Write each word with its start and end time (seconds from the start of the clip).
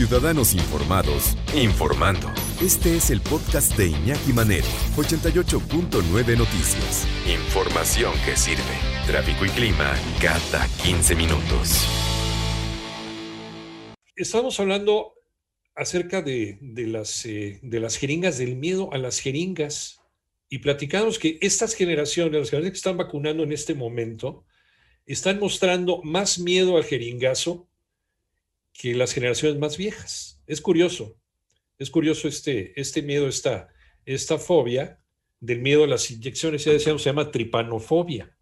Ciudadanos 0.00 0.54
Informados, 0.54 1.36
informando. 1.54 2.32
Este 2.62 2.96
es 2.96 3.10
el 3.10 3.20
podcast 3.20 3.76
de 3.76 3.88
Iñaki 3.88 4.32
Manero, 4.32 4.64
88.9 4.96 6.38
Noticias. 6.38 7.06
Información 7.28 8.14
que 8.24 8.34
sirve. 8.34 8.62
Tráfico 9.06 9.44
y 9.44 9.50
clima 9.50 9.94
cada 10.18 10.66
15 10.82 11.14
minutos. 11.16 11.86
Estamos 14.16 14.58
hablando 14.58 15.12
acerca 15.74 16.22
de, 16.22 16.58
las, 16.62 17.26
eh, 17.26 17.60
las 17.62 17.98
jeringas, 17.98 18.38
del 18.38 18.56
miedo 18.56 18.94
a 18.94 18.96
las 18.96 19.18
jeringas, 19.18 20.00
y 20.48 20.60
platicamos 20.60 21.18
que 21.18 21.36
estas 21.42 21.74
generaciones, 21.74 22.32
las 22.32 22.48
generaciones 22.48 22.70
que 22.70 22.78
están 22.78 22.96
vacunando 22.96 23.42
en 23.42 23.52
este 23.52 23.74
momento, 23.74 24.46
están 25.04 25.38
mostrando 25.38 26.00
más 26.02 26.38
miedo 26.38 26.78
al 26.78 26.84
jeringazo 26.84 27.69
que 28.72 28.94
las 28.94 29.12
generaciones 29.12 29.58
más 29.58 29.76
viejas. 29.76 30.42
Es 30.46 30.60
curioso, 30.60 31.16
es 31.78 31.90
curioso 31.90 32.28
este, 32.28 32.78
este 32.80 33.02
miedo, 33.02 33.28
esta, 33.28 33.68
esta 34.04 34.38
fobia 34.38 35.00
del 35.40 35.60
miedo 35.60 35.84
a 35.84 35.86
las 35.86 36.10
inyecciones, 36.10 36.64
ya 36.64 36.72
decíamos, 36.72 37.02
se 37.02 37.10
llama 37.10 37.30
tripanofobia. 37.30 38.36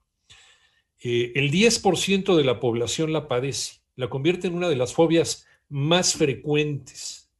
Eh, 1.00 1.32
el 1.36 1.50
10% 1.50 2.36
de 2.36 2.44
la 2.44 2.58
población 2.58 3.12
la 3.12 3.28
padece, 3.28 3.80
la 3.94 4.10
convierte 4.10 4.48
en 4.48 4.54
una 4.54 4.68
de 4.68 4.76
las 4.76 4.92
fobias 4.92 5.46
más 5.68 6.14
frecuentes. 6.14 7.30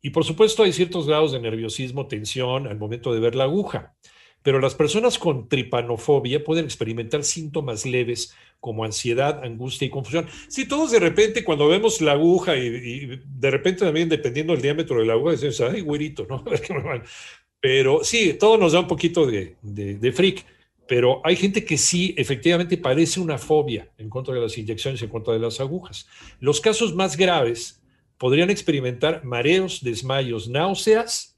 Y 0.00 0.10
por 0.10 0.24
supuesto 0.24 0.62
hay 0.62 0.72
ciertos 0.72 1.06
grados 1.06 1.32
de 1.32 1.40
nerviosismo, 1.40 2.06
tensión 2.06 2.66
al 2.66 2.78
momento 2.78 3.12
de 3.12 3.20
ver 3.20 3.34
la 3.34 3.44
aguja. 3.44 3.96
Pero 4.42 4.58
las 4.58 4.74
personas 4.74 5.18
con 5.18 5.48
tripanofobia 5.48 6.42
pueden 6.42 6.64
experimentar 6.64 7.24
síntomas 7.24 7.84
leves 7.84 8.34
como 8.58 8.84
ansiedad, 8.84 9.42
angustia 9.44 9.86
y 9.86 9.90
confusión. 9.90 10.26
Si 10.48 10.66
todos 10.66 10.90
de 10.90 11.00
repente 11.00 11.44
cuando 11.44 11.68
vemos 11.68 12.00
la 12.00 12.12
aguja 12.12 12.56
y, 12.56 13.20
de 13.24 13.50
repente 13.50 13.84
también 13.84 14.08
dependiendo 14.08 14.52
del 14.52 14.62
diámetro 14.62 14.98
de 14.98 15.06
la 15.06 15.14
aguja, 15.14 15.32
decimos, 15.32 15.60
ay, 15.60 15.80
güerito, 15.80 16.26
¿no? 16.28 16.44
Pero 17.60 18.02
sí, 18.02 18.34
todo 18.34 18.56
nos 18.56 18.72
da 18.72 18.80
un 18.80 18.88
poquito 18.88 19.26
de, 19.26 19.56
de, 19.62 19.96
de 19.96 20.12
freak 20.12 20.44
pero 20.90 21.20
hay 21.22 21.36
gente 21.36 21.64
que 21.64 21.78
sí, 21.78 22.16
efectivamente, 22.18 22.76
padece 22.76 23.20
una 23.20 23.38
fobia 23.38 23.88
en 23.96 24.10
contra 24.10 24.34
de 24.34 24.40
las 24.40 24.58
inyecciones, 24.58 25.00
en 25.00 25.08
contra 25.08 25.32
de 25.32 25.38
las 25.38 25.60
agujas. 25.60 26.08
Los 26.40 26.60
casos 26.60 26.96
más 26.96 27.16
graves 27.16 27.80
podrían 28.18 28.50
experimentar 28.50 29.22
mareos, 29.22 29.84
desmayos, 29.84 30.48
náuseas 30.48 31.29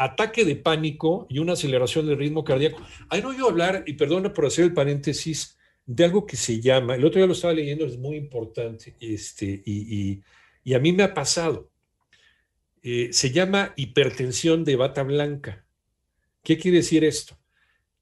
ataque 0.00 0.46
de 0.46 0.56
pánico 0.56 1.26
y 1.28 1.40
una 1.40 1.52
aceleración 1.52 2.06
del 2.06 2.16
ritmo 2.16 2.42
cardíaco. 2.42 2.80
Hay 3.10 3.20
no 3.20 3.28
oído 3.28 3.48
hablar, 3.48 3.84
y 3.86 3.92
perdona 3.92 4.32
por 4.32 4.46
hacer 4.46 4.64
el 4.64 4.72
paréntesis, 4.72 5.58
de 5.84 6.04
algo 6.04 6.24
que 6.24 6.36
se 6.36 6.60
llama, 6.60 6.94
el 6.94 7.04
otro 7.04 7.18
día 7.18 7.26
lo 7.26 7.34
estaba 7.34 7.52
leyendo, 7.52 7.84
es 7.84 7.98
muy 7.98 8.16
importante, 8.16 8.96
este, 8.98 9.62
y, 9.66 10.22
a 10.74 10.78
mí 10.78 10.92
me 10.92 11.02
ha 11.02 11.12
pasado. 11.12 11.70
Eh, 12.82 13.10
se 13.12 13.30
llama 13.30 13.74
hipertensión 13.76 14.64
de 14.64 14.76
bata 14.76 15.02
blanca. 15.02 15.66
¿Qué 16.42 16.56
quiere 16.56 16.78
decir 16.78 17.04
esto? 17.04 17.36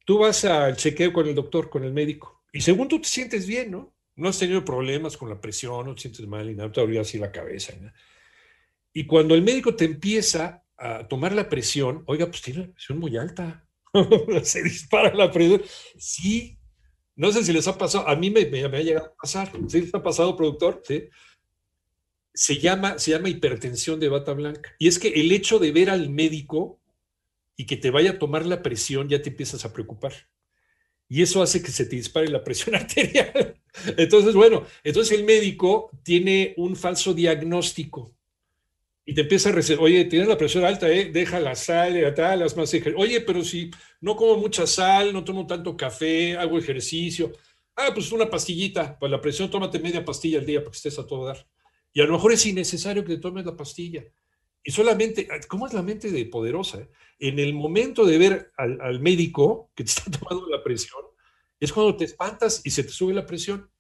Tú 0.04 0.18
vas 0.18 0.44
al 0.44 0.76
chequeo 0.76 1.12
con 1.12 1.26
el 1.26 1.34
doctor, 1.34 1.68
con 1.68 1.82
el 1.82 1.92
médico, 1.92 2.44
y 2.52 2.60
según 2.60 2.86
tú 2.86 3.00
te 3.00 3.08
sientes 3.08 3.46
bien, 3.46 3.72
¿no? 3.72 3.92
No 4.14 4.28
has 4.28 4.38
tenido 4.38 4.64
problemas 4.64 5.16
con 5.16 5.30
la 5.30 5.40
presión, 5.40 5.86
no 5.86 5.94
te 5.96 6.02
sientes 6.02 6.26
mal 6.28 6.48
y 6.48 6.54
nada, 6.54 6.70
te 6.70 6.80
dolía 6.80 7.00
así 7.00 7.18
la 7.18 7.32
cabeza. 7.32 7.72
Y 8.92 9.04
cuando 9.04 9.34
el 9.34 9.42
médico 9.42 9.74
te 9.74 9.86
empieza 9.86 10.62
a 10.78 11.06
tomar 11.08 11.32
la 11.32 11.48
presión, 11.48 12.04
oiga, 12.06 12.26
pues 12.26 12.40
tiene 12.42 12.66
la 12.66 12.72
presión 12.72 12.98
muy 12.98 13.16
alta, 13.16 13.66
se 14.42 14.62
dispara 14.62 15.12
la 15.14 15.30
presión. 15.30 15.62
Sí, 15.98 16.58
no 17.16 17.32
sé 17.32 17.44
si 17.44 17.52
les 17.52 17.66
ha 17.66 17.76
pasado, 17.76 18.08
a 18.08 18.14
mí 18.14 18.30
me, 18.30 18.42
ha 18.42 18.80
llegado 18.80 19.06
a 19.06 19.14
pasar, 19.20 19.50
¿sí 19.66 19.80
les 19.82 19.94
ha 19.94 20.02
pasado, 20.02 20.36
productor? 20.36 20.82
¿Sí? 20.86 21.08
Se 22.32 22.58
llama, 22.58 22.98
se 22.98 23.10
llama 23.10 23.28
hipertensión 23.28 23.98
de 23.98 24.08
bata 24.08 24.32
blanca. 24.32 24.74
Y 24.78 24.86
es 24.86 24.98
que 24.98 25.08
el 25.08 25.32
hecho 25.32 25.58
de 25.58 25.72
ver 25.72 25.90
al 25.90 26.10
médico 26.10 26.80
y 27.56 27.66
que 27.66 27.76
te 27.76 27.90
vaya 27.90 28.12
a 28.12 28.18
tomar 28.18 28.46
la 28.46 28.62
presión, 28.62 29.08
ya 29.08 29.20
te 29.20 29.30
empiezas 29.30 29.64
a 29.64 29.72
preocupar. 29.72 30.12
Y 31.08 31.22
eso 31.22 31.42
hace 31.42 31.62
que 31.62 31.72
se 31.72 31.86
te 31.86 31.96
dispare 31.96 32.28
la 32.28 32.44
presión 32.44 32.74
arterial. 32.76 33.60
Entonces, 33.96 34.34
bueno, 34.34 34.64
entonces 34.84 35.18
el 35.18 35.24
médico 35.24 35.90
tiene 36.04 36.54
un 36.56 36.76
falso 36.76 37.14
diagnóstico 37.14 38.17
y 39.08 39.14
te 39.14 39.22
empieza 39.22 39.48
a 39.48 39.52
recibir, 39.52 39.80
oye, 39.80 40.04
tienes 40.04 40.28
la 40.28 40.36
presión 40.36 40.66
alta, 40.66 40.86
¿eh? 40.86 41.06
deja 41.10 41.40
la 41.40 41.54
sal, 41.54 41.96
eh, 41.96 42.12
tal, 42.12 42.40
las 42.40 42.54
más 42.58 42.70
Oye, 42.94 43.22
pero 43.22 43.42
si 43.42 43.70
no 44.02 44.14
como 44.14 44.36
mucha 44.36 44.66
sal, 44.66 45.14
no 45.14 45.24
tomo 45.24 45.46
tanto 45.46 45.74
café, 45.78 46.36
hago 46.36 46.58
ejercicio, 46.58 47.32
ah, 47.76 47.88
pues 47.94 48.12
una 48.12 48.28
pastillita, 48.28 48.98
pues 48.98 49.10
la 49.10 49.18
presión, 49.18 49.50
tómate 49.50 49.78
media 49.78 50.04
pastilla 50.04 50.40
al 50.40 50.44
día 50.44 50.60
para 50.60 50.72
que 50.72 50.76
estés 50.76 50.98
a 50.98 51.06
todo 51.06 51.24
dar. 51.24 51.48
Y 51.94 52.02
a 52.02 52.04
lo 52.04 52.12
mejor 52.12 52.32
es 52.32 52.44
innecesario 52.44 53.02
que 53.02 53.14
te 53.14 53.20
tomes 53.22 53.46
la 53.46 53.56
pastilla. 53.56 54.04
Y 54.62 54.72
solamente, 54.72 55.26
¿cómo 55.48 55.66
es 55.66 55.72
la 55.72 55.80
mente 55.80 56.10
de 56.10 56.26
poderosa? 56.26 56.78
Eh? 56.82 56.90
En 57.18 57.38
el 57.38 57.54
momento 57.54 58.04
de 58.04 58.18
ver 58.18 58.52
al, 58.58 58.78
al 58.82 59.00
médico 59.00 59.70
que 59.74 59.84
te 59.84 59.88
está 59.88 60.10
tomando 60.18 60.46
la 60.50 60.62
presión, 60.62 61.00
es 61.58 61.72
cuando 61.72 61.96
te 61.96 62.04
espantas 62.04 62.60
y 62.62 62.72
se 62.72 62.84
te 62.84 62.90
sube 62.90 63.14
la 63.14 63.24
presión. 63.24 63.70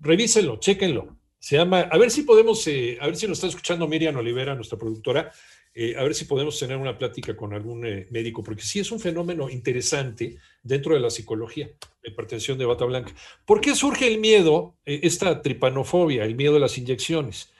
Revísenlo, 0.00 0.58
chéquenlo 0.58 1.19
se 1.40 1.56
llama, 1.56 1.80
a 1.80 1.96
ver 1.96 2.10
si 2.10 2.22
podemos, 2.22 2.66
eh, 2.66 2.98
a 3.00 3.06
ver 3.06 3.16
si 3.16 3.26
nos 3.26 3.38
está 3.38 3.46
escuchando 3.46 3.88
Miriam 3.88 4.14
Olivera, 4.14 4.54
nuestra 4.54 4.78
productora, 4.78 5.32
eh, 5.72 5.96
a 5.96 6.02
ver 6.02 6.14
si 6.14 6.26
podemos 6.26 6.58
tener 6.58 6.76
una 6.76 6.98
plática 6.98 7.34
con 7.34 7.54
algún 7.54 7.86
eh, 7.86 8.06
médico, 8.10 8.42
porque 8.44 8.60
sí 8.60 8.78
es 8.78 8.92
un 8.92 9.00
fenómeno 9.00 9.48
interesante 9.48 10.36
dentro 10.62 10.92
de 10.94 11.00
la 11.00 11.08
psicología, 11.08 11.66
de 12.02 12.10
hipertensión 12.10 12.58
de 12.58 12.66
bata 12.66 12.84
blanca. 12.84 13.14
¿Por 13.46 13.62
qué 13.62 13.74
surge 13.74 14.06
el 14.06 14.18
miedo, 14.18 14.76
esta 14.84 15.40
tripanofobia, 15.40 16.24
el 16.24 16.34
miedo 16.34 16.56
a 16.56 16.60
las 16.60 16.76
inyecciones? 16.76 17.50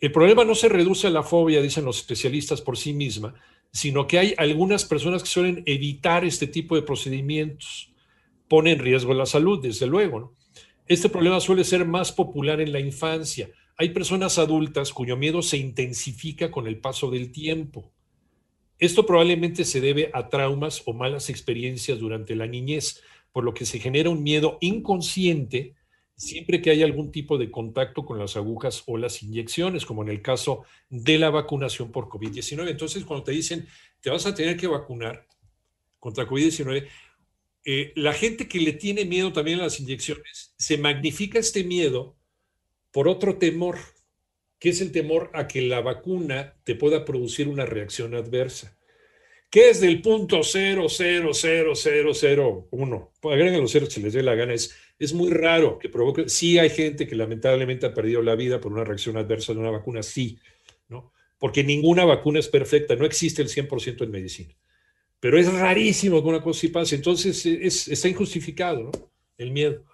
El 0.00 0.10
problema 0.10 0.44
no 0.44 0.56
se 0.56 0.68
reduce 0.68 1.06
a 1.06 1.10
la 1.10 1.22
fobia, 1.22 1.62
dicen 1.62 1.84
los 1.84 1.98
especialistas, 1.98 2.60
por 2.60 2.76
sí 2.76 2.92
misma, 2.92 3.34
sino 3.70 4.08
que 4.08 4.18
hay 4.18 4.34
algunas 4.38 4.84
personas 4.84 5.22
que 5.22 5.28
suelen 5.28 5.62
evitar 5.66 6.24
este 6.24 6.48
tipo 6.48 6.74
de 6.74 6.82
procedimientos. 6.82 7.92
Pone 8.48 8.72
en 8.72 8.80
riesgo 8.80 9.14
la 9.14 9.26
salud, 9.26 9.62
desde 9.62 9.86
luego, 9.86 10.18
¿no? 10.18 10.39
Este 10.90 11.08
problema 11.08 11.38
suele 11.38 11.62
ser 11.62 11.84
más 11.84 12.10
popular 12.10 12.60
en 12.60 12.72
la 12.72 12.80
infancia. 12.80 13.48
Hay 13.76 13.90
personas 13.90 14.38
adultas 14.38 14.92
cuyo 14.92 15.16
miedo 15.16 15.40
se 15.40 15.56
intensifica 15.56 16.50
con 16.50 16.66
el 16.66 16.80
paso 16.80 17.12
del 17.12 17.30
tiempo. 17.30 17.92
Esto 18.76 19.06
probablemente 19.06 19.64
se 19.64 19.80
debe 19.80 20.10
a 20.12 20.28
traumas 20.28 20.82
o 20.86 20.92
malas 20.92 21.30
experiencias 21.30 22.00
durante 22.00 22.34
la 22.34 22.48
niñez, 22.48 23.04
por 23.30 23.44
lo 23.44 23.54
que 23.54 23.66
se 23.66 23.78
genera 23.78 24.10
un 24.10 24.24
miedo 24.24 24.58
inconsciente 24.60 25.76
siempre 26.16 26.60
que 26.60 26.70
hay 26.70 26.82
algún 26.82 27.12
tipo 27.12 27.38
de 27.38 27.52
contacto 27.52 28.04
con 28.04 28.18
las 28.18 28.36
agujas 28.36 28.82
o 28.86 28.98
las 28.98 29.22
inyecciones, 29.22 29.86
como 29.86 30.02
en 30.02 30.08
el 30.08 30.22
caso 30.22 30.64
de 30.88 31.18
la 31.18 31.30
vacunación 31.30 31.92
por 31.92 32.08
COVID-19. 32.08 32.68
Entonces, 32.68 33.04
cuando 33.04 33.22
te 33.22 33.30
dicen, 33.30 33.68
te 34.00 34.10
vas 34.10 34.26
a 34.26 34.34
tener 34.34 34.56
que 34.56 34.66
vacunar 34.66 35.24
contra 36.00 36.26
COVID-19, 36.26 36.88
eh, 37.72 37.92
la 37.94 38.12
gente 38.12 38.48
que 38.48 38.58
le 38.58 38.72
tiene 38.72 39.04
miedo 39.04 39.32
también 39.32 39.60
a 39.60 39.62
las 39.62 39.78
inyecciones, 39.78 40.52
se 40.58 40.76
magnifica 40.76 41.38
este 41.38 41.62
miedo 41.62 42.16
por 42.90 43.06
otro 43.06 43.38
temor, 43.38 43.78
que 44.58 44.70
es 44.70 44.80
el 44.80 44.90
temor 44.90 45.30
a 45.34 45.46
que 45.46 45.62
la 45.62 45.80
vacuna 45.80 46.56
te 46.64 46.74
pueda 46.74 47.04
producir 47.04 47.46
una 47.46 47.66
reacción 47.66 48.16
adversa, 48.16 48.76
que 49.50 49.70
es 49.70 49.80
del 49.80 50.02
punto 50.02 50.42
0000001. 50.42 53.12
Agreguen 53.22 53.60
los 53.60 53.70
ceros 53.70 53.94
si 53.94 54.02
les 54.02 54.14
dé 54.14 54.24
la 54.24 54.34
gana. 54.34 54.52
Es, 54.52 54.74
es 54.98 55.14
muy 55.14 55.30
raro 55.30 55.78
que 55.78 55.88
provoque. 55.88 56.28
Sí 56.28 56.58
hay 56.58 56.70
gente 56.70 57.06
que 57.06 57.14
lamentablemente 57.14 57.86
ha 57.86 57.94
perdido 57.94 58.20
la 58.20 58.34
vida 58.34 58.60
por 58.60 58.72
una 58.72 58.82
reacción 58.82 59.16
adversa 59.16 59.54
de 59.54 59.60
una 59.60 59.70
vacuna, 59.70 60.02
sí, 60.02 60.40
¿no? 60.88 61.12
Porque 61.38 61.62
ninguna 61.62 62.04
vacuna 62.04 62.40
es 62.40 62.48
perfecta, 62.48 62.96
no 62.96 63.06
existe 63.06 63.42
el 63.42 63.48
100% 63.48 64.02
en 64.02 64.10
medicina. 64.10 64.56
Pero 65.20 65.38
es 65.38 65.52
rarísimo 65.52 66.22
que 66.22 66.28
una 66.28 66.42
cosa 66.42 66.60
sí 66.60 66.68
pase. 66.68 66.96
Entonces 66.96 67.44
está 67.44 68.08
injustificado 68.08 68.90
el 69.36 69.52
miedo. 69.52 69.84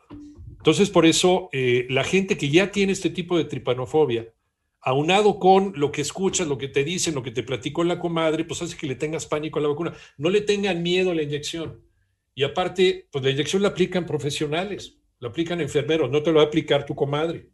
Entonces, 0.67 0.91
por 0.91 1.07
eso, 1.07 1.49
eh, 1.53 1.87
la 1.91 2.05
gente 2.05 2.37
que 2.37 2.49
ya 2.49 2.73
tiene 2.73 2.93
este 2.93 3.11
tipo 3.11 3.37
de 3.37 3.45
tripanofobia, 3.45 4.33
aunado 4.81 5.39
con 5.39 5.73
lo 5.77 5.91
que 5.93 6.01
escuchas, 6.01 6.47
lo 6.47 6.59
que 6.59 6.69
te 6.69 6.85
dicen, 6.85 7.15
lo 7.15 7.23
que 7.23 7.33
te 7.33 7.43
platicó 7.43 7.85
la 7.85 7.99
comadre, 7.99 8.45
pues 8.45 8.63
hace 8.63 8.77
que 8.77 8.87
le 8.87 8.95
tengas 8.95 9.27
pánico 9.27 9.59
a 9.59 9.63
la 9.63 9.69
vacuna. 9.69 9.95
No 10.17 10.31
le 10.31 10.41
tengan 10.41 10.83
miedo 10.83 11.11
a 11.11 11.15
la 11.15 11.23
inyección. 11.23 11.81
Y 12.35 12.45
aparte, 12.45 13.09
pues 13.11 13.25
la 13.25 13.31
inyección 13.31 13.63
la 13.63 13.69
aplican 13.69 14.07
profesionales, 14.07 14.97
la 15.19 15.29
aplican 15.29 15.61
enfermeros, 15.61 16.11
no 16.11 16.23
te 16.23 16.31
lo 16.31 16.37
va 16.37 16.43
a 16.43 16.47
aplicar 16.47 16.85
tu 16.85 16.95
comadre. 16.95 17.49